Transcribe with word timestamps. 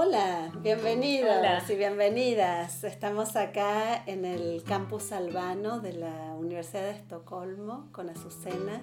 Hola, 0.00 0.52
bienvenidos 0.62 1.68
y 1.68 1.74
bienvenidas. 1.74 2.84
Estamos 2.84 3.34
acá 3.34 4.04
en 4.06 4.24
el 4.24 4.62
campus 4.62 5.10
albano 5.10 5.80
de 5.80 5.92
la 5.92 6.36
Universidad 6.38 6.82
de 6.82 6.92
Estocolmo 6.92 7.88
con 7.90 8.08
Azucena, 8.08 8.80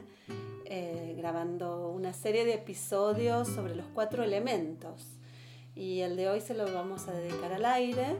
eh, 0.65 1.15
grabando 1.17 1.87
una 1.87 2.11
serie 2.11 2.43
de 2.43 2.55
episodios 2.55 3.47
sobre 3.47 3.75
los 3.75 3.85
cuatro 3.93 4.25
elementos. 4.25 5.07
Y 5.73 6.01
el 6.01 6.17
de 6.17 6.27
hoy 6.27 6.41
se 6.41 6.53
lo 6.53 6.65
vamos 6.65 7.07
a 7.07 7.13
dedicar 7.13 7.53
al 7.53 7.63
aire. 7.63 8.17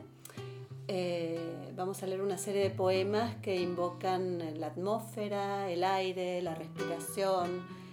Eh, 0.87 1.73
vamos 1.75 2.01
a 2.01 2.07
leer 2.07 2.21
una 2.21 2.37
serie 2.37 2.63
de 2.63 2.69
poemas 2.69 3.35
que 3.41 3.57
invocan 3.57 4.57
la 4.57 4.67
atmósfera, 4.67 5.69
el 5.69 5.83
aire, 5.83 6.41
la 6.41 6.55
respiración 6.55 7.84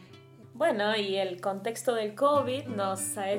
bueno, 0.55 0.97
y 0.97 1.16
el 1.16 1.41
contexto 1.41 1.95
del 1.95 2.15
COVID 2.15 2.66
nos 2.66 3.16
ha, 3.16 3.33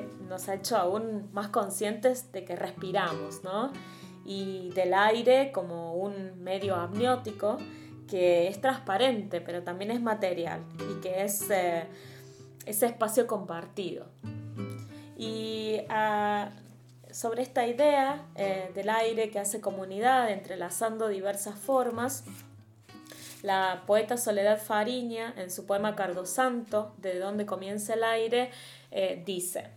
hecho 0.54 0.77
aún 0.77 1.30
más 1.31 1.49
conscientes 1.49 2.31
de 2.31 2.44
que 2.44 2.55
respiramos, 2.55 3.44
¿no? 3.44 3.71
Y 4.26 4.71
del 4.73 4.94
aire 4.94 5.52
como 5.52 5.94
un 5.94 6.41
medio 6.44 6.76
amniótico 6.76 7.57
que 8.07 8.48
es 8.48 8.59
transparente, 8.62 9.41
pero 9.41 9.63
también 9.63 9.91
es 9.91 10.02
material 10.02 10.62
y 10.80 11.02
que 11.02 11.23
es 11.23 11.49
eh, 11.52 11.85
ese 12.66 12.85
espacio 12.88 13.27
compartido. 13.27 14.07
Y 15.18 15.82
ah, 15.90 16.49
sobre 17.12 17.43
esta 17.43 17.68
idea 17.68 18.26
eh, 18.35 18.71
del 18.73 18.90
aire 18.90 19.30
que 19.30 19.40
hace 19.40 19.62
comunidad, 19.62 20.32
entrelazando 20.32 21.07
diversas 21.07 21.55
formas, 21.55 22.26
la 23.43 23.83
poeta 23.85 24.17
Soledad 24.17 24.59
Fariña, 24.59 25.33
en 25.38 25.51
su 25.51 25.65
poema 25.65 25.95
Cardo 25.95 26.25
Santo, 26.25 26.93
de 26.97 27.20
donde 27.20 27.45
comienza 27.45 27.93
el 27.93 28.03
aire, 28.05 28.49
eh, 28.90 29.21
dice, 29.26 29.70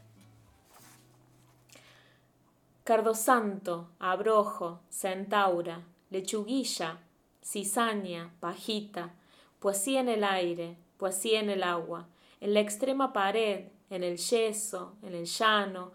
Cardo 2.84 3.14
Santo, 3.14 3.88
abrojo, 3.98 4.78
centaura, 4.88 5.82
lechuguilla, 6.10 7.00
cizaña, 7.44 8.32
pajita, 8.38 9.12
poesía 9.58 9.98
en 9.98 10.10
el 10.10 10.22
aire, 10.22 10.76
poesía 10.96 11.40
en 11.40 11.50
el 11.50 11.64
agua, 11.64 12.06
en 12.40 12.54
la 12.54 12.60
extrema 12.60 13.12
pared, 13.12 13.64
en 13.90 14.04
el 14.04 14.18
yeso, 14.18 14.94
en 15.02 15.16
el 15.16 15.26
llano, 15.26 15.90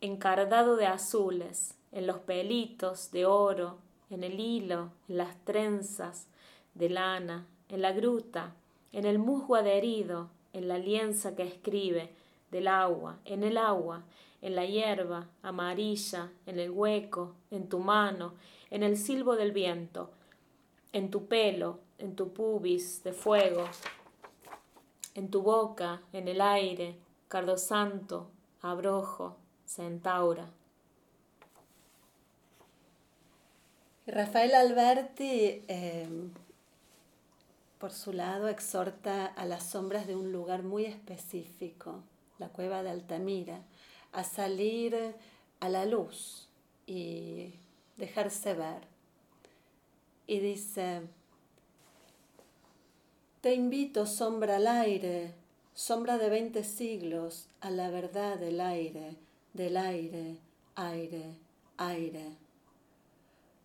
encardado 0.00 0.74
de 0.74 0.86
azules, 0.86 1.76
en 1.92 2.08
los 2.08 2.18
pelitos 2.18 3.12
de 3.12 3.26
oro, 3.26 3.78
en 4.10 4.24
el 4.24 4.40
hilo, 4.40 4.90
en 5.08 5.18
las 5.18 5.36
trenzas, 5.44 6.26
de 6.74 6.88
lana, 6.88 7.46
en 7.68 7.82
la 7.82 7.92
gruta, 7.92 8.54
en 8.92 9.04
el 9.04 9.18
musgo 9.18 9.56
adherido, 9.56 10.30
en 10.52 10.68
la 10.68 10.78
lienza 10.78 11.34
que 11.34 11.42
escribe, 11.42 12.10
del 12.50 12.68
agua, 12.68 13.18
en 13.24 13.44
el 13.44 13.56
agua, 13.56 14.04
en 14.42 14.54
la 14.54 14.66
hierba 14.66 15.28
amarilla, 15.42 16.30
en 16.46 16.58
el 16.58 16.70
hueco, 16.70 17.34
en 17.50 17.68
tu 17.68 17.78
mano, 17.78 18.34
en 18.70 18.82
el 18.82 18.96
silbo 18.96 19.36
del 19.36 19.52
viento, 19.52 20.10
en 20.92 21.10
tu 21.10 21.26
pelo, 21.26 21.78
en 21.98 22.14
tu 22.14 22.32
pubis 22.32 23.02
de 23.04 23.12
fuego, 23.12 23.64
en 25.14 25.30
tu 25.30 25.42
boca, 25.42 26.02
en 26.12 26.28
el 26.28 26.40
aire, 26.40 26.96
cardo 27.28 27.56
santo, 27.56 28.28
abrojo, 28.60 29.36
centaura. 29.64 30.50
Rafael 34.06 34.54
Alberti 34.54 35.62
eh, 35.68 36.08
por 37.82 37.90
su 37.90 38.12
lado, 38.12 38.46
exhorta 38.46 39.26
a 39.26 39.44
las 39.44 39.70
sombras 39.70 40.06
de 40.06 40.14
un 40.14 40.30
lugar 40.30 40.62
muy 40.62 40.84
específico, 40.84 42.04
la 42.38 42.48
cueva 42.48 42.84
de 42.84 42.90
Altamira, 42.90 43.64
a 44.12 44.22
salir 44.22 45.16
a 45.58 45.68
la 45.68 45.84
luz 45.84 46.46
y 46.86 47.54
dejarse 47.96 48.54
ver. 48.54 48.82
Y 50.28 50.38
dice, 50.38 51.00
te 53.40 53.52
invito, 53.52 54.06
sombra 54.06 54.58
al 54.58 54.68
aire, 54.68 55.34
sombra 55.74 56.18
de 56.18 56.30
veinte 56.30 56.62
siglos, 56.62 57.48
a 57.60 57.70
la 57.70 57.90
verdad 57.90 58.38
del 58.38 58.60
aire, 58.60 59.16
del 59.54 59.76
aire, 59.76 60.36
aire, 60.76 61.34
aire 61.78 62.51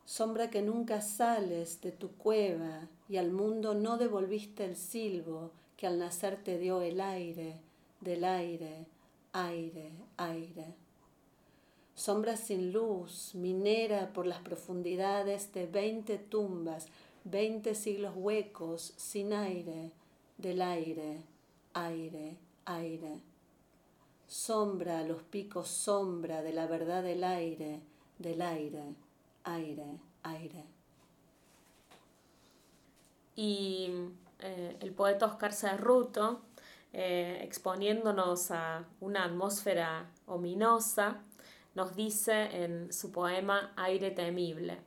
sombra 0.08 0.50
que 0.50 0.62
nunca 0.62 1.02
sales 1.02 1.82
de 1.82 1.92
tu 1.92 2.14
cueva 2.14 2.88
y 3.10 3.18
al 3.18 3.30
mundo 3.30 3.74
no 3.74 3.98
devolviste 3.98 4.64
el 4.64 4.78
silbo 4.78 5.52
que 5.76 5.86
al 5.86 6.00
nacer 6.00 6.42
te 6.42 6.58
dio 6.58 6.82
el 6.82 7.02
aire, 7.02 7.60
del 8.00 8.24
aire, 8.24 8.86
aire, 9.34 9.92
aire. 10.16 10.76
Sombra 11.94 12.38
sin 12.38 12.72
luz, 12.72 13.36
minera 13.36 14.14
por 14.14 14.26
las 14.26 14.40
profundidades 14.40 15.52
de 15.52 15.66
veinte 15.66 16.18
tumbas, 16.18 16.88
veinte 17.26 17.76
siglos 17.76 18.14
huecos, 18.16 18.94
sin 18.96 19.34
aire, 19.34 19.92
del 20.38 20.62
aire, 20.62 21.22
aire, 21.74 22.38
aire. 22.64 23.20
Sombra 24.26 25.00
a 25.00 25.04
los 25.04 25.22
picos, 25.24 25.68
sombra 25.68 26.42
de 26.44 26.54
la 26.54 26.66
verdad 26.66 27.04
del 27.04 27.26
aire, 27.26 27.82
del 28.20 28.42
aire 28.42 29.07
aire, 29.48 30.00
aire. 30.24 30.66
Y 33.36 33.92
eh, 34.40 34.78
el 34.80 34.94
poeta 34.94 35.26
Oscar 35.26 35.54
Cerruto, 35.54 36.42
eh, 36.94 37.40
exponiéndonos 37.44 38.52
a 38.52 38.86
una 39.00 39.26
atmósfera 39.26 40.10
ominosa, 40.26 41.22
nos 41.76 41.96
dice 41.96 42.64
en 42.64 42.92
su 42.92 43.12
poema 43.12 43.72
Aire 43.76 44.10
temible. 44.12 44.80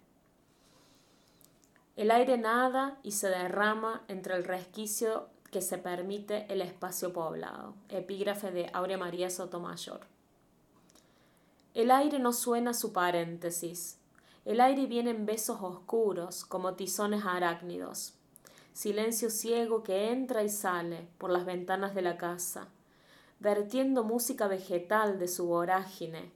El 1.96 2.10
aire 2.10 2.36
nada 2.36 2.98
y 3.02 3.12
se 3.12 3.28
derrama 3.28 4.02
entre 4.08 4.34
el 4.34 4.44
resquicio 4.44 5.28
que 5.52 5.60
se 5.60 5.78
permite 5.78 6.46
el 6.52 6.62
espacio 6.62 7.12
poblado. 7.12 7.74
Epígrafe 7.88 8.50
de 8.50 8.70
Aurea 8.72 8.98
María 8.98 9.30
Sotomayor. 9.30 10.00
El 11.74 11.92
aire 11.92 12.18
no 12.18 12.32
suena 12.32 12.74
su 12.74 12.92
paréntesis, 12.92 13.99
el 14.44 14.60
aire 14.60 14.86
viene 14.86 15.10
en 15.10 15.26
besos 15.26 15.58
oscuros, 15.60 16.44
como 16.44 16.74
tizones 16.74 17.24
arácnidos. 17.24 18.14
Silencio 18.72 19.30
ciego 19.30 19.82
que 19.82 20.10
entra 20.10 20.42
y 20.42 20.48
sale 20.48 21.08
por 21.18 21.30
las 21.30 21.44
ventanas 21.44 21.94
de 21.94 22.02
la 22.02 22.16
casa, 22.16 22.68
vertiendo 23.38 24.04
música 24.04 24.48
vegetal 24.48 25.18
de 25.18 25.28
su 25.28 25.46
vorágine. 25.46 26.30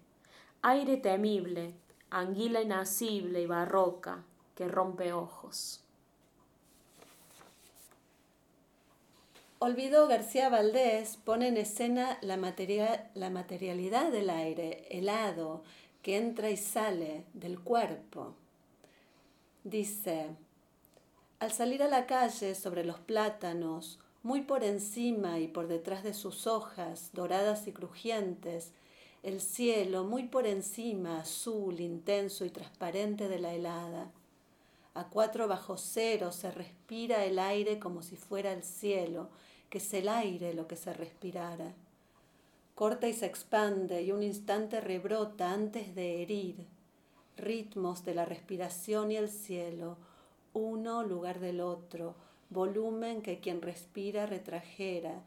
Aire 0.62 0.96
temible, 0.96 1.74
anguila 2.10 2.60
inacible 2.60 3.40
y 3.40 3.46
barroca 3.46 4.24
que 4.54 4.68
rompe 4.68 5.12
ojos. 5.12 5.80
Olvido 9.58 10.08
García 10.08 10.50
Valdés 10.50 11.16
pone 11.16 11.48
en 11.48 11.56
escena 11.56 12.18
la, 12.20 12.36
la 13.14 13.30
materialidad 13.30 14.12
del 14.12 14.28
aire, 14.28 14.86
helado, 14.90 15.62
que 16.04 16.18
entra 16.18 16.50
y 16.50 16.58
sale 16.58 17.24
del 17.32 17.58
cuerpo. 17.58 18.34
Dice, 19.64 20.26
al 21.40 21.50
salir 21.50 21.82
a 21.82 21.88
la 21.88 22.04
calle 22.04 22.54
sobre 22.54 22.84
los 22.84 23.00
plátanos, 23.00 23.98
muy 24.22 24.42
por 24.42 24.64
encima 24.64 25.38
y 25.38 25.48
por 25.48 25.66
detrás 25.66 26.04
de 26.04 26.12
sus 26.12 26.46
hojas 26.46 27.08
doradas 27.14 27.66
y 27.68 27.72
crujientes, 27.72 28.72
el 29.22 29.40
cielo 29.40 30.04
muy 30.04 30.24
por 30.24 30.46
encima, 30.46 31.20
azul, 31.20 31.80
intenso 31.80 32.44
y 32.44 32.50
transparente 32.50 33.26
de 33.30 33.38
la 33.38 33.54
helada. 33.54 34.12
A 34.92 35.08
cuatro 35.08 35.48
bajo 35.48 35.78
cero 35.78 36.32
se 36.32 36.50
respira 36.50 37.24
el 37.24 37.38
aire 37.38 37.78
como 37.78 38.02
si 38.02 38.16
fuera 38.16 38.52
el 38.52 38.62
cielo, 38.62 39.30
que 39.70 39.78
es 39.78 39.94
el 39.94 40.10
aire 40.10 40.52
lo 40.52 40.68
que 40.68 40.76
se 40.76 40.92
respirara 40.92 41.74
corta 42.74 43.08
y 43.08 43.12
se 43.12 43.26
expande 43.26 44.02
y 44.02 44.12
un 44.12 44.22
instante 44.22 44.80
rebrota 44.80 45.52
antes 45.52 45.94
de 45.94 46.22
herir. 46.22 46.66
Ritmos 47.36 48.04
de 48.04 48.14
la 48.14 48.24
respiración 48.24 49.10
y 49.10 49.16
el 49.16 49.28
cielo, 49.28 49.96
uno 50.52 51.02
lugar 51.02 51.40
del 51.40 51.60
otro, 51.60 52.14
volumen 52.50 53.22
que 53.22 53.40
quien 53.40 53.62
respira 53.62 54.26
retrajera, 54.26 55.22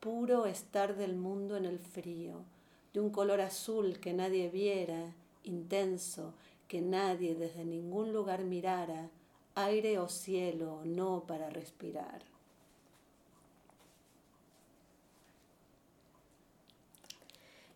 puro 0.00 0.46
estar 0.46 0.96
del 0.96 1.14
mundo 1.14 1.56
en 1.56 1.64
el 1.64 1.78
frío, 1.78 2.44
de 2.92 3.00
un 3.00 3.10
color 3.10 3.40
azul 3.40 4.00
que 4.00 4.12
nadie 4.12 4.48
viera, 4.48 5.14
intenso, 5.44 6.34
que 6.68 6.80
nadie 6.80 7.34
desde 7.34 7.64
ningún 7.64 8.12
lugar 8.12 8.44
mirara, 8.44 9.10
aire 9.54 9.98
o 9.98 10.08
cielo, 10.08 10.80
no 10.84 11.24
para 11.26 11.50
respirar. 11.50 12.31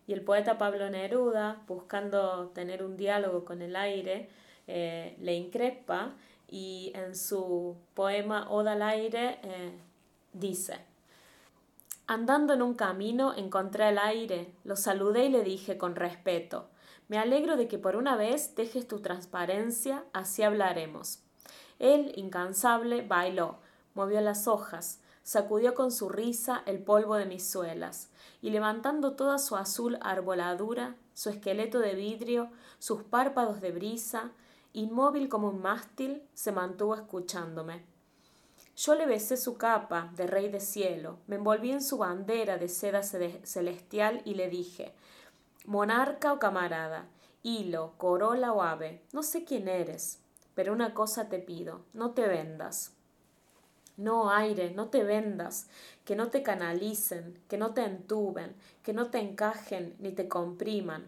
Y 0.07 0.13
el 0.13 0.21
poeta 0.21 0.57
Pablo 0.57 0.89
Neruda, 0.89 1.61
buscando 1.67 2.47
tener 2.55 2.81
un 2.81 2.95
diálogo 2.95 3.43
con 3.43 3.61
el 3.61 3.75
aire, 3.75 4.29
eh, 4.65 5.15
le 5.19 5.35
increpa 5.35 6.13
y 6.49 6.91
en 6.95 7.15
su 7.15 7.75
poema 7.93 8.49
Oda 8.49 8.73
al 8.73 8.81
aire 8.81 9.39
eh, 9.43 9.71
dice, 10.33 10.79
Andando 12.07 12.53
en 12.53 12.61
un 12.61 12.73
camino 12.73 13.33
encontré 13.35 13.89
el 13.89 13.97
aire, 13.97 14.53
lo 14.63 14.77
saludé 14.77 15.25
y 15.25 15.29
le 15.29 15.43
dije 15.43 15.77
con 15.77 15.95
respeto, 15.95 16.69
Me 17.09 17.17
alegro 17.17 17.57
de 17.57 17.67
que 17.67 17.77
por 17.77 17.97
una 17.97 18.15
vez 18.15 18.55
dejes 18.55 18.87
tu 18.87 18.99
transparencia, 18.99 20.05
así 20.13 20.41
hablaremos. 20.41 21.19
Él, 21.79 22.13
incansable, 22.15 23.01
bailó, 23.01 23.57
movió 23.93 24.21
las 24.21 24.47
hojas, 24.47 25.01
sacudió 25.27 25.75
con 25.75 25.91
su 25.91 26.07
risa 26.07 26.63
el 26.65 26.81
polvo 26.81 27.15
de 27.15 27.25
mis 27.25 27.45
suelas, 27.45 28.07
y 28.41 28.49
levantando 28.49 29.17
toda 29.17 29.39
su 29.39 29.57
azul 29.57 29.97
arboladura, 29.99 30.95
su 31.13 31.29
esqueleto 31.29 31.79
de 31.79 31.95
vidrio, 31.95 32.49
sus 32.79 33.03
párpados 33.03 33.59
de 33.59 33.73
brisa, 33.73 34.31
inmóvil 34.71 35.27
como 35.27 35.49
un 35.49 35.61
mástil, 35.61 36.23
se 36.33 36.53
mantuvo 36.53 36.95
escuchándome. 36.95 37.83
Yo 38.77 38.95
le 38.95 39.05
besé 39.05 39.35
su 39.35 39.57
capa 39.57 40.13
de 40.15 40.27
rey 40.27 40.47
de 40.47 40.61
cielo, 40.61 41.17
me 41.27 41.35
envolví 41.35 41.71
en 41.71 41.83
su 41.83 41.97
bandera 41.97 42.57
de 42.57 42.69
seda 42.69 43.03
celestial 43.03 44.21
y 44.23 44.35
le 44.35 44.47
dije 44.47 44.93
Monarca 45.65 46.31
o 46.31 46.39
camarada, 46.39 47.05
hilo, 47.43 47.95
corola 47.97 48.53
o 48.53 48.61
ave, 48.61 49.01
no 49.11 49.23
sé 49.23 49.43
quién 49.43 49.67
eres, 49.67 50.21
pero 50.55 50.71
una 50.71 50.93
cosa 50.93 51.27
te 51.27 51.39
pido, 51.39 51.81
no 51.91 52.11
te 52.11 52.29
vendas. 52.29 52.96
No, 53.97 54.31
aire, 54.31 54.71
no 54.71 54.87
te 54.87 55.03
vendas, 55.03 55.67
que 56.05 56.15
no 56.15 56.29
te 56.29 56.43
canalicen, 56.43 57.39
que 57.49 57.57
no 57.57 57.73
te 57.73 57.83
entuben, 57.83 58.55
que 58.83 58.93
no 58.93 59.09
te 59.09 59.19
encajen 59.19 59.95
ni 59.99 60.11
te 60.11 60.27
compriman, 60.27 61.05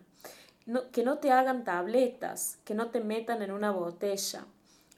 que 0.92 1.04
no 1.04 1.20
te 1.20 1.32
hagan 1.32 1.64
tabletas, 1.64 2.58
que 2.66 2.74
no 2.74 2.90
te 2.90 3.00
metan 3.00 3.42
en 3.42 3.52
una 3.52 3.72
botella, 3.72 4.46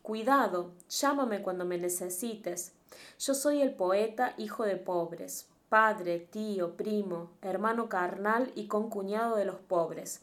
Cuidado, 0.02 0.72
llámame 0.90 1.44
cuando 1.44 1.64
me 1.64 1.78
necesites. 1.78 2.74
Yo 3.20 3.36
soy 3.36 3.62
el 3.62 3.76
poeta 3.76 4.34
hijo 4.36 4.64
de 4.64 4.76
pobres, 4.76 5.48
padre, 5.70 6.20
tío, 6.20 6.76
primo, 6.76 7.30
hermano 7.44 7.88
carnal 7.88 8.52
y 8.56 8.66
concuñado 8.66 9.36
de 9.36 9.46
los 9.46 9.60
pobres, 9.60 10.22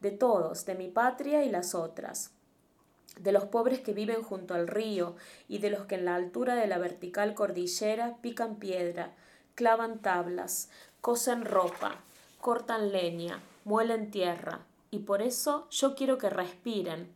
de 0.00 0.10
todos, 0.10 0.66
de 0.66 0.74
mi 0.74 0.88
patria 0.88 1.44
y 1.44 1.48
las 1.48 1.76
otras, 1.76 2.32
de 3.22 3.32
los 3.32 3.44
pobres 3.44 3.80
que 3.80 3.92
viven 3.92 4.22
junto 4.22 4.54
al 4.54 4.66
río 4.66 5.16
y 5.48 5.58
de 5.58 5.70
los 5.70 5.86
que 5.86 5.96
en 5.96 6.04
la 6.04 6.14
altura 6.14 6.54
de 6.54 6.66
la 6.66 6.78
vertical 6.78 7.34
cordillera 7.34 8.16
pican 8.22 8.56
piedra, 8.56 9.12
clavan 9.54 10.00
tablas, 10.00 10.70
cosen 11.00 11.44
ropa, 11.44 12.00
cortan 12.40 12.92
leña, 12.92 13.40
muelen 13.64 14.10
tierra, 14.10 14.60
y 14.90 15.00
por 15.00 15.22
eso 15.22 15.68
yo 15.70 15.94
quiero 15.94 16.18
que 16.18 16.30
respiren. 16.30 17.12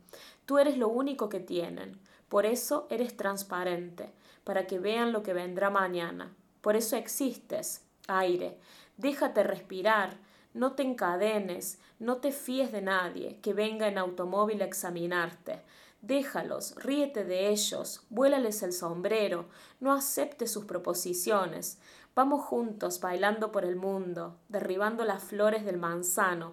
Tú 0.47 0.59
eres 0.59 0.77
lo 0.77 0.89
único 0.89 1.29
que 1.29 1.41
tienen. 1.41 1.99
Por 2.29 2.47
eso 2.47 2.87
eres 2.91 3.17
transparente, 3.17 4.11
para 4.45 4.67
que 4.67 4.79
vean 4.79 5.13
lo 5.13 5.23
que 5.23 5.33
vendrá 5.33 5.71
mañana. 5.71 6.35
Por 6.61 6.77
eso 6.77 6.97
existes, 6.97 7.85
aire. 8.09 8.59
Déjate 8.97 9.43
respirar, 9.43 10.17
no 10.53 10.73
te 10.73 10.83
encadenes, 10.83 11.79
no 11.99 12.19
te 12.19 12.33
fíes 12.33 12.73
de 12.73 12.83
nadie 12.83 13.39
que 13.41 13.53
venga 13.53 13.89
en 13.89 13.99
automóvil 13.99 14.63
a 14.63 14.65
examinarte. 14.65 15.61
Déjalos, 16.07 16.75
ríete 16.77 17.25
de 17.25 17.49
ellos, 17.49 18.03
vuélales 18.11 18.63
el 18.63 18.75
sombrero, 18.75 19.47
no 19.81 19.91
aceptes 19.91 20.53
sus 20.53 20.67
proposiciones. 20.67 21.79
Vamos 22.15 22.45
juntos 22.45 23.01
bailando 23.01 23.51
por 23.51 23.65
el 23.65 23.77
mundo, 23.77 24.37
derribando 24.51 25.07
las 25.07 25.25
flores 25.25 25.65
del 25.65 25.79
manzano, 25.79 26.53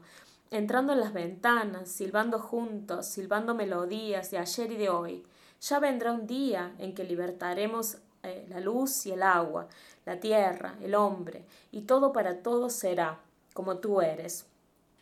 entrando 0.52 0.94
en 0.94 1.02
las 1.02 1.12
ventanas, 1.12 1.90
silbando 1.90 2.40
juntos, 2.40 3.08
silbando 3.08 3.54
melodías 3.54 4.32
de 4.32 4.38
ayer 4.38 4.72
y 4.72 4.78
de 4.78 4.90
hoy. 4.90 5.24
Ya 5.60 5.80
vendrá 5.80 6.14
un 6.14 6.28
día 6.28 6.74
en 6.78 6.96
que 6.96 7.04
libertaremos 7.04 7.98
eh, 8.24 8.46
la 8.48 8.62
luz 8.62 9.06
y 9.06 9.12
el 9.12 9.22
agua, 9.22 9.68
la 10.06 10.18
tierra, 10.22 10.76
el 10.82 10.96
hombre, 10.96 11.44
y 11.74 11.82
todo 11.82 12.14
para 12.14 12.42
todos 12.42 12.72
será, 12.72 13.20
como 13.54 13.80
tú 13.80 14.00
eres. 14.00 14.46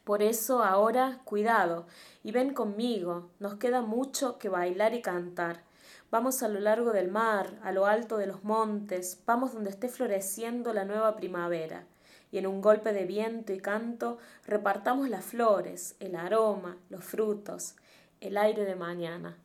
Por 0.09 0.23
eso 0.23 0.63
ahora, 0.63 1.21
cuidado, 1.23 1.85
y 2.23 2.31
ven 2.31 2.55
conmigo, 2.55 3.29
nos 3.37 3.59
queda 3.59 3.83
mucho 3.83 4.39
que 4.39 4.49
bailar 4.49 4.95
y 4.95 5.03
cantar. 5.03 5.61
Vamos 6.09 6.41
a 6.41 6.47
lo 6.47 6.59
largo 6.59 6.93
del 6.93 7.11
mar, 7.11 7.59
a 7.61 7.71
lo 7.71 7.85
alto 7.85 8.17
de 8.17 8.25
los 8.25 8.43
montes, 8.43 9.21
vamos 9.27 9.53
donde 9.53 9.69
esté 9.69 9.87
floreciendo 9.87 10.73
la 10.73 10.83
nueva 10.83 11.15
primavera, 11.15 11.85
y 12.31 12.39
en 12.39 12.47
un 12.47 12.59
golpe 12.59 12.91
de 12.91 13.05
viento 13.05 13.53
y 13.53 13.59
canto 13.59 14.17
repartamos 14.47 15.09
las 15.09 15.25
flores, 15.25 15.95
el 15.99 16.15
aroma, 16.15 16.75
los 16.89 17.03
frutos, 17.03 17.75
el 18.19 18.35
aire 18.37 18.65
de 18.65 18.73
mañana. 18.73 19.37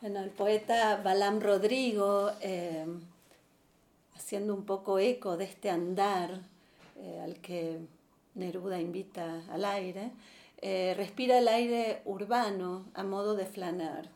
Bueno, 0.00 0.18
el 0.24 0.30
poeta 0.30 1.00
Balam 1.04 1.38
Rodrigo, 1.38 2.32
eh, 2.40 2.84
haciendo 4.20 4.54
un 4.54 4.66
poco 4.66 4.98
eco 4.98 5.38
de 5.38 5.44
este 5.44 5.70
andar 5.70 6.42
eh, 6.96 7.20
al 7.24 7.40
que 7.40 7.78
Neruda 8.34 8.78
invita 8.78 9.42
al 9.50 9.64
aire, 9.64 10.10
eh, 10.60 10.92
respira 10.94 11.38
el 11.38 11.48
aire 11.48 12.02
urbano 12.04 12.84
a 12.92 13.02
modo 13.02 13.34
de 13.34 13.46
flanar. 13.46 14.10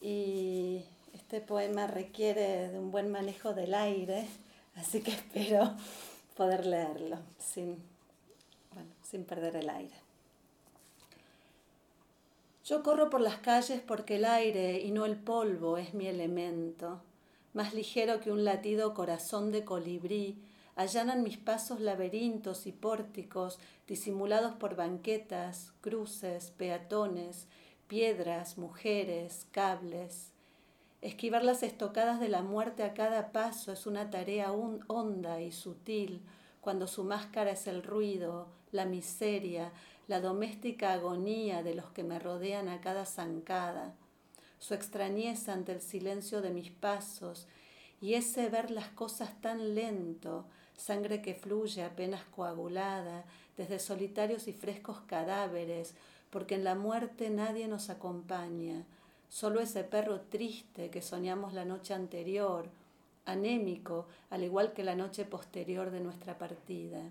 Y 0.00 0.84
este 1.12 1.40
poema 1.40 1.88
requiere 1.88 2.68
de 2.68 2.78
un 2.78 2.92
buen 2.92 3.10
manejo 3.10 3.52
del 3.52 3.74
aire, 3.74 4.28
así 4.76 5.02
que 5.02 5.10
espero 5.20 5.74
poder 6.36 6.64
leerlo 6.64 7.18
sin, 7.36 7.78
sin 9.02 9.24
perder 9.24 9.56
el 9.56 9.70
aire. 9.70 9.96
Yo 12.64 12.84
corro 12.84 13.10
por 13.10 13.20
las 13.20 13.38
calles 13.38 13.82
porque 13.84 14.16
el 14.16 14.24
aire 14.24 14.78
y 14.78 14.92
no 14.92 15.04
el 15.04 15.16
polvo 15.16 15.78
es 15.78 15.94
mi 15.94 16.06
elemento. 16.06 17.02
Más 17.52 17.74
ligero 17.74 18.20
que 18.20 18.30
un 18.30 18.44
latido 18.44 18.94
corazón 18.94 19.50
de 19.50 19.64
colibrí, 19.64 20.38
allanan 20.76 21.22
mis 21.22 21.36
pasos 21.36 21.80
laberintos 21.80 22.66
y 22.66 22.72
pórticos 22.72 23.58
disimulados 23.88 24.54
por 24.54 24.76
banquetas, 24.76 25.72
cruces, 25.80 26.52
peatones, 26.52 27.48
piedras, 27.88 28.56
mujeres, 28.56 29.46
cables. 29.50 30.30
Esquivar 31.02 31.42
las 31.42 31.62
estocadas 31.62 32.20
de 32.20 32.28
la 32.28 32.42
muerte 32.42 32.84
a 32.84 32.94
cada 32.94 33.32
paso 33.32 33.72
es 33.72 33.86
una 33.86 34.10
tarea 34.10 34.52
honda 34.52 35.40
y 35.40 35.50
sutil, 35.50 36.22
cuando 36.60 36.86
su 36.86 37.04
máscara 37.04 37.50
es 37.50 37.66
el 37.66 37.82
ruido, 37.82 38.46
la 38.70 38.84
miseria, 38.84 39.72
la 40.06 40.20
doméstica 40.20 40.92
agonía 40.92 41.62
de 41.62 41.74
los 41.74 41.90
que 41.90 42.04
me 42.04 42.18
rodean 42.18 42.68
a 42.68 42.80
cada 42.80 43.06
zancada, 43.06 43.94
su 44.60 44.74
extrañeza 44.74 45.52
ante 45.52 45.72
el 45.72 45.80
silencio 45.80 46.42
de 46.42 46.50
mis 46.50 46.70
pasos 46.70 47.48
y 48.00 48.14
ese 48.14 48.48
ver 48.48 48.70
las 48.70 48.88
cosas 48.88 49.40
tan 49.40 49.74
lento, 49.74 50.44
sangre 50.76 51.20
que 51.20 51.34
fluye 51.34 51.82
apenas 51.82 52.22
coagulada 52.24 53.24
desde 53.56 53.78
solitarios 53.78 54.48
y 54.48 54.52
frescos 54.52 55.00
cadáveres, 55.06 55.94
porque 56.30 56.54
en 56.54 56.64
la 56.64 56.74
muerte 56.74 57.30
nadie 57.30 57.68
nos 57.68 57.90
acompaña, 57.90 58.84
solo 59.28 59.60
ese 59.60 59.82
perro 59.82 60.20
triste 60.20 60.90
que 60.90 61.02
soñamos 61.02 61.52
la 61.52 61.64
noche 61.64 61.94
anterior, 61.94 62.68
anémico, 63.26 64.06
al 64.28 64.44
igual 64.44 64.72
que 64.72 64.84
la 64.84 64.94
noche 64.94 65.24
posterior 65.24 65.90
de 65.90 66.00
nuestra 66.00 66.38
partida. 66.38 67.02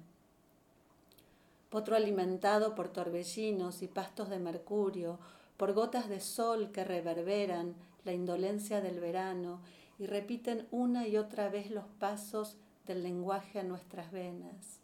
Potro 1.70 1.96
alimentado 1.96 2.74
por 2.74 2.90
torbellinos 2.90 3.84
y 3.84 3.88
pastos 3.88 4.30
de 4.30 4.40
mercurio, 4.40 5.20
por 5.60 5.74
gotas 5.74 6.08
de 6.08 6.22
sol 6.22 6.72
que 6.72 6.86
reverberan 6.86 7.76
la 8.06 8.14
indolencia 8.14 8.80
del 8.80 9.02
verano 9.02 9.60
y 10.00 10.06
repiten 10.06 10.66
una 10.72 11.06
y 11.06 11.18
otra 11.18 11.50
vez 11.50 11.70
los 11.70 11.84
pasos 12.00 12.56
del 12.88 13.04
lenguaje 13.04 13.60
a 13.60 13.64
nuestras 13.64 14.10
venas. 14.10 14.80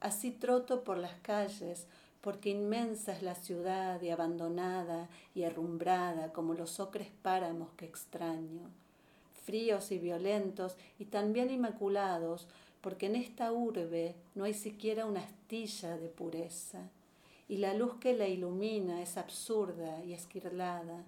Así 0.00 0.32
troto 0.32 0.82
por 0.82 0.98
las 0.98 1.14
calles, 1.22 1.86
porque 2.22 2.50
inmensa 2.50 3.12
es 3.12 3.22
la 3.22 3.36
ciudad 3.36 4.02
y 4.02 4.10
abandonada 4.10 5.08
y 5.32 5.42
herrumbrada 5.42 6.32
como 6.32 6.54
los 6.54 6.80
ocres 6.80 7.10
páramos 7.22 7.68
que 7.76 7.84
extraño, 7.84 8.62
fríos 9.44 9.92
y 9.92 10.00
violentos 10.00 10.76
y 10.98 11.04
también 11.04 11.52
inmaculados 11.52 12.48
porque 12.80 13.06
en 13.06 13.14
esta 13.14 13.52
urbe 13.52 14.16
no 14.34 14.42
hay 14.42 14.54
siquiera 14.54 15.06
una 15.06 15.20
astilla 15.20 15.96
de 15.96 16.08
pureza, 16.08 16.80
y 17.48 17.58
la 17.58 17.74
luz 17.74 17.96
que 18.00 18.14
la 18.14 18.28
ilumina 18.28 19.02
es 19.02 19.16
absurda 19.16 20.02
y 20.04 20.14
esquirlada. 20.14 21.04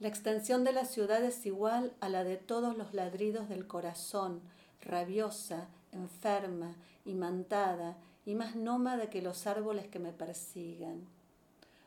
La 0.00 0.08
extensión 0.08 0.64
de 0.64 0.72
la 0.72 0.84
ciudad 0.84 1.22
es 1.22 1.46
igual 1.46 1.92
a 2.00 2.08
la 2.08 2.24
de 2.24 2.36
todos 2.36 2.76
los 2.76 2.94
ladridos 2.94 3.48
del 3.48 3.66
corazón, 3.66 4.40
rabiosa, 4.80 5.68
enferma, 5.92 6.74
imantada 7.04 7.96
y 8.26 8.34
más 8.34 8.56
nómada 8.56 9.10
que 9.10 9.22
los 9.22 9.46
árboles 9.46 9.86
que 9.88 9.98
me 9.98 10.12
persiguen. 10.12 11.06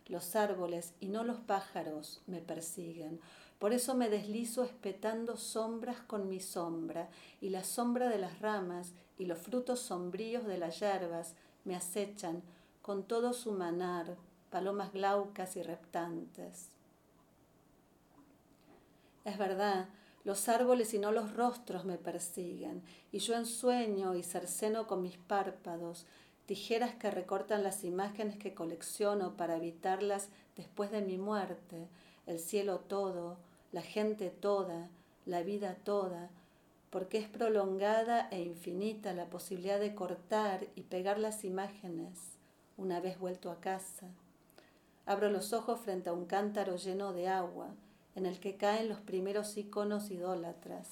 Los 0.08 0.36
árboles 0.36 0.94
y 1.00 1.10
no 1.10 1.24
los 1.24 1.40
pájaros 1.40 2.22
me 2.28 2.40
persiguen, 2.40 3.20
por 3.60 3.74
eso 3.74 3.96
me 3.96 4.10
deslizo 4.10 4.64
espetando 4.64 5.36
sombras 5.38 6.00
con 6.02 6.30
mi 6.30 6.40
sombra, 6.40 7.10
y 7.42 7.50
la 7.50 7.64
sombra 7.64 8.10
de 8.10 8.20
las 8.20 8.40
ramas 8.40 8.94
y 9.18 9.26
los 9.26 9.40
frutos 9.40 9.80
sombríos 9.80 10.46
de 10.46 10.58
las 10.58 10.80
yerbas 10.80 11.34
me 11.66 11.76
acechan 11.76 12.44
con 12.82 13.04
todo 13.04 13.34
su 13.34 13.52
manar, 13.52 14.16
palomas 14.50 14.94
glaucas 14.94 15.56
y 15.58 15.64
reptantes. 15.64 16.70
Es 19.26 19.38
verdad, 19.38 19.90
Los 20.24 20.50
árboles 20.50 20.94
y 20.94 21.00
no 21.00 21.14
los 21.14 21.34
rostros 21.38 21.86
me 21.86 21.98
persiguen, 21.98 22.84
y 23.14 23.20
yo 23.20 23.34
ensueño 23.34 24.14
y 24.14 24.24
cerceno 24.24 24.86
con 24.86 25.02
mis 25.02 25.18
párpados, 25.18 26.06
tijeras 26.46 26.96
que 26.96 27.10
recortan 27.10 27.64
las 27.64 27.86
imágenes 27.86 28.38
que 28.38 28.54
colecciono 28.54 29.38
para 29.38 29.56
evitarlas 29.56 30.28
después 30.58 30.92
de 30.92 31.02
mi 31.02 31.18
muerte, 31.18 31.88
el 32.26 32.40
cielo 32.40 32.80
todo, 32.80 33.38
la 33.78 33.84
gente 33.84 34.32
toda, 34.32 34.90
la 35.28 35.44
vida 35.44 35.76
toda, 35.84 36.32
porque 36.90 37.20
es 37.20 37.28
prolongada 37.28 38.28
e 38.32 38.42
infinita 38.42 39.14
la 39.14 39.28
posibilidad 39.28 39.80
de 39.80 39.94
cortar 39.94 40.66
y 40.74 40.82
pegar 40.82 41.20
las 41.20 41.44
imágenes 41.44 42.40
una 42.76 43.00
vez 43.02 43.20
vuelto 43.20 43.52
a 43.52 43.60
casa. 43.60 44.08
Abro 45.06 45.30
los 45.30 45.54
ojos 45.54 45.80
frente 45.80 46.10
a 46.10 46.14
un 46.14 46.26
cántaro 46.26 46.76
lleno 46.78 47.14
de 47.14 47.28
agua, 47.28 47.68
en 48.16 48.26
el 48.26 48.40
que 48.40 48.58
caen 48.58 48.90
los 48.90 49.00
primeros 49.00 49.56
iconos 49.58 50.10
idólatras, 50.10 50.90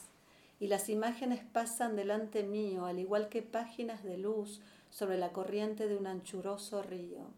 y 0.60 0.68
las 0.68 0.88
imágenes 0.88 1.44
pasan 1.44 1.96
delante 1.96 2.44
mío, 2.44 2.86
al 2.86 3.00
igual 3.00 3.30
que 3.30 3.42
páginas 3.42 4.04
de 4.04 4.20
luz 4.20 4.62
sobre 4.92 5.18
la 5.18 5.34
corriente 5.34 5.88
de 5.88 5.98
un 5.98 6.06
anchuroso 6.06 6.84
río. 6.84 7.32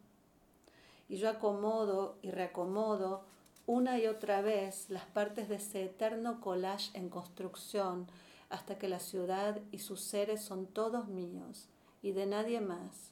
Y 1.07 1.15
yo 1.15 1.29
acomodo 1.29 2.17
y 2.21 2.31
reacomodo 2.31 3.23
una 3.67 3.99
y 3.99 4.07
otra 4.07 4.41
vez 4.41 4.89
las 4.89 5.05
partes 5.05 5.49
de 5.49 5.55
ese 5.55 5.83
eterno 5.83 6.39
collage 6.39 6.97
en 6.97 7.09
construcción 7.09 8.07
hasta 8.49 8.77
que 8.77 8.87
la 8.87 9.01
ciudad 9.01 9.59
y 9.73 9.79
sus 9.79 9.99
seres 9.99 10.41
son 10.41 10.67
todos 10.67 11.09
míos 11.09 11.67
y 12.01 12.13
de 12.13 12.25
nadie 12.25 12.61
más. 12.61 13.11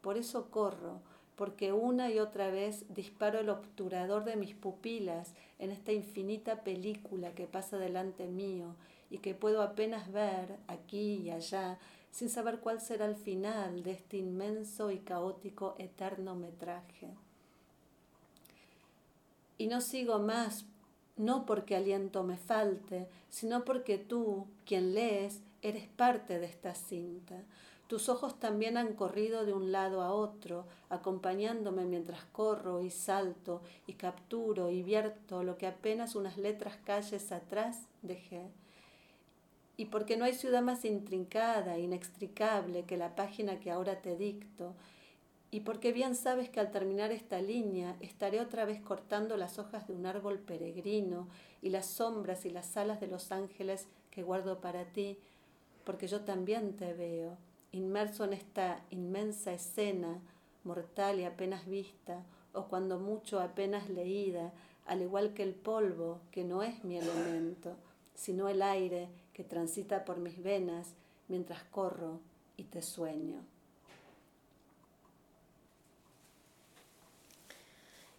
Por 0.00 0.16
eso 0.16 0.50
corro, 0.50 1.00
porque 1.36 1.72
una 1.72 2.10
y 2.10 2.18
otra 2.18 2.50
vez 2.50 2.84
disparo 2.92 3.38
el 3.38 3.48
obturador 3.48 4.24
de 4.24 4.34
mis 4.34 4.56
pupilas 4.56 5.32
en 5.60 5.70
esta 5.70 5.92
infinita 5.92 6.64
película 6.64 7.32
que 7.36 7.46
pasa 7.46 7.78
delante 7.78 8.26
mío 8.26 8.74
y 9.10 9.18
que 9.18 9.36
puedo 9.36 9.62
apenas 9.62 10.10
ver 10.10 10.58
aquí 10.66 11.20
y 11.22 11.30
allá 11.30 11.78
sin 12.10 12.28
saber 12.28 12.58
cuál 12.58 12.80
será 12.80 13.06
el 13.06 13.16
final 13.16 13.84
de 13.84 13.92
este 13.92 14.16
inmenso 14.16 14.90
y 14.90 14.98
caótico 14.98 15.76
eterno 15.78 16.34
metraje. 16.34 17.14
Y 19.58 19.68
no 19.68 19.80
sigo 19.80 20.18
más, 20.18 20.66
no 21.16 21.46
porque 21.46 21.76
aliento 21.76 22.24
me 22.24 22.36
falte, 22.36 23.08
sino 23.30 23.64
porque 23.64 23.98
tú, 23.98 24.46
quien 24.64 24.94
lees, 24.94 25.42
eres 25.62 25.86
parte 25.86 26.38
de 26.38 26.46
esta 26.46 26.74
cinta. 26.74 27.42
Tus 27.86 28.08
ojos 28.08 28.40
también 28.40 28.76
han 28.76 28.94
corrido 28.94 29.44
de 29.44 29.52
un 29.52 29.70
lado 29.70 30.02
a 30.02 30.12
otro, 30.12 30.66
acompañándome 30.88 31.84
mientras 31.84 32.24
corro 32.24 32.82
y 32.82 32.90
salto 32.90 33.60
y 33.86 33.92
capturo 33.92 34.70
y 34.70 34.82
vierto 34.82 35.42
lo 35.42 35.58
que 35.58 35.66
apenas 35.66 36.14
unas 36.14 36.38
letras 36.38 36.76
calles 36.84 37.30
atrás 37.30 37.86
dejé. 38.02 38.50
Y 39.76 39.86
porque 39.86 40.16
no 40.16 40.24
hay 40.24 40.34
ciudad 40.34 40.62
más 40.62 40.84
intrincada, 40.84 41.78
inextricable 41.78 42.84
que 42.84 42.96
la 42.96 43.14
página 43.14 43.60
que 43.60 43.70
ahora 43.70 44.00
te 44.00 44.16
dicto, 44.16 44.74
y 45.54 45.60
porque 45.60 45.92
bien 45.92 46.16
sabes 46.16 46.50
que 46.50 46.58
al 46.58 46.72
terminar 46.72 47.12
esta 47.12 47.40
línea 47.40 47.96
estaré 48.00 48.40
otra 48.40 48.64
vez 48.64 48.80
cortando 48.80 49.36
las 49.36 49.60
hojas 49.60 49.86
de 49.86 49.94
un 49.94 50.04
árbol 50.04 50.40
peregrino 50.40 51.28
y 51.62 51.70
las 51.70 51.86
sombras 51.86 52.44
y 52.44 52.50
las 52.50 52.76
alas 52.76 53.00
de 53.00 53.06
los 53.06 53.30
ángeles 53.30 53.86
que 54.10 54.24
guardo 54.24 54.60
para 54.60 54.86
ti, 54.86 55.16
porque 55.84 56.08
yo 56.08 56.22
también 56.22 56.76
te 56.76 56.92
veo 56.92 57.36
inmerso 57.70 58.24
en 58.24 58.32
esta 58.32 58.84
inmensa 58.90 59.52
escena, 59.52 60.18
mortal 60.64 61.20
y 61.20 61.24
apenas 61.24 61.68
vista, 61.68 62.24
o 62.52 62.64
cuando 62.64 62.98
mucho 62.98 63.38
apenas 63.38 63.88
leída, 63.88 64.52
al 64.86 65.02
igual 65.02 65.34
que 65.34 65.44
el 65.44 65.54
polvo, 65.54 66.18
que 66.32 66.42
no 66.42 66.64
es 66.64 66.82
mi 66.82 66.98
elemento, 66.98 67.76
sino 68.16 68.48
el 68.48 68.60
aire 68.60 69.08
que 69.32 69.44
transita 69.44 70.04
por 70.04 70.18
mis 70.18 70.42
venas 70.42 70.94
mientras 71.28 71.62
corro 71.62 72.18
y 72.56 72.64
te 72.64 72.82
sueño. 72.82 73.53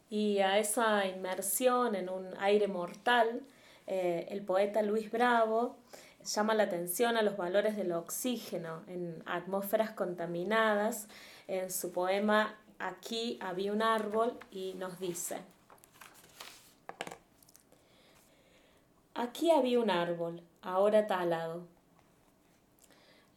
Y 0.09 0.39
a 0.39 0.59
esa 0.59 1.05
inmersión 1.05 1.95
en 1.95 2.09
un 2.09 2.27
aire 2.39 2.67
mortal, 2.67 3.41
eh, 3.87 4.27
el 4.29 4.41
poeta 4.41 4.81
Luis 4.81 5.11
Bravo 5.11 5.77
llama 6.23 6.53
la 6.53 6.63
atención 6.63 7.17
a 7.17 7.21
los 7.21 7.37
valores 7.37 7.75
del 7.75 7.91
oxígeno 7.91 8.83
en 8.87 9.21
atmósferas 9.25 9.91
contaminadas. 9.91 11.07
En 11.47 11.71
su 11.71 11.91
poema 11.91 12.55
Aquí 12.79 13.39
había 13.41 13.71
un 13.71 13.81
árbol 13.81 14.37
y 14.51 14.73
nos 14.73 14.99
dice, 14.99 15.37
Aquí 19.13 19.49
había 19.49 19.79
un 19.79 19.89
árbol, 19.89 20.41
ahora 20.61 21.07
talado. 21.07 21.63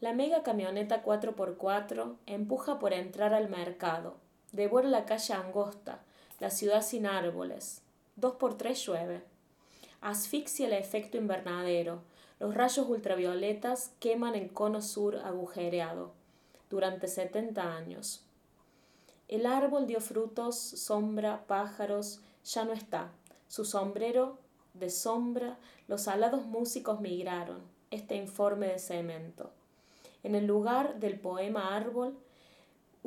La 0.01 0.13
mega 0.13 0.43
camioneta 0.43 1.05
4x4 1.05 2.17
empuja 2.27 2.81
por 2.81 2.93
entrar 2.93 3.33
al 3.33 3.49
mercado. 3.49 4.17
Devora 4.51 4.89
la 4.89 5.05
calle 5.05 5.35
angosta, 5.35 6.01
la 6.41 6.51
ciudad 6.51 6.83
sin 6.83 7.07
árboles. 7.07 7.83
Dos 8.17 8.35
por 8.35 8.57
tres 8.57 8.85
llueve. 8.85 9.23
Asfixia 10.01 10.67
el 10.67 10.73
efecto 10.73 11.17
invernadero. 11.17 12.03
Los 12.39 12.55
rayos 12.55 12.89
ultravioletas 12.89 13.93
queman 13.99 14.35
el 14.35 14.53
cono 14.53 14.81
sur 14.81 15.17
agujereado 15.17 16.13
durante 16.71 17.09
70 17.09 17.75
años. 17.75 18.23
El 19.27 19.47
árbol 19.47 19.87
dio 19.87 20.01
frutos, 20.01 20.57
sombra, 20.57 21.45
pájaros, 21.47 22.21
ya 22.45 22.65
no 22.65 22.73
está. 22.73 23.11
Su 23.49 23.65
sombrero 23.65 24.39
de 24.75 24.91
sombra, 24.91 25.59
los 25.87 26.09
alados 26.09 26.47
músicos 26.47 27.01
migraron, 27.01 27.61
este 27.91 28.17
informe 28.17 28.69
de 28.69 28.79
cemento. 28.79 29.51
En 30.23 30.35
el 30.35 30.47
lugar 30.47 30.99
del 31.01 31.19
poema 31.19 31.75
árbol, 31.75 32.17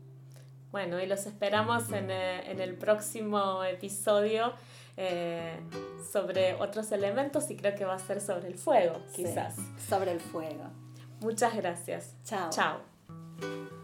Bueno, 0.71 1.01
y 1.01 1.07
los 1.07 1.25
esperamos 1.25 1.91
en, 1.91 2.11
eh, 2.11 2.51
el 2.51 2.75
próximo 2.75 3.63
episodio 3.63 4.53
eh, 4.97 5.59
sobre 6.11 6.53
otros 6.55 6.91
elementos 6.91 7.49
y 7.49 7.55
creo 7.55 7.73
que 7.75 7.85
va 7.85 7.95
a 7.95 7.99
ser 7.99 8.21
sobre 8.21 8.49
el 8.49 8.55
fuego, 8.55 9.01
quizás. 9.15 9.55
sobre 9.87 10.11
el 10.11 10.19
fuego. 10.19 10.65
Muchas 11.21 11.55
gracias. 11.55 12.13
Chao. 12.23 12.51
Chao. 12.51 13.78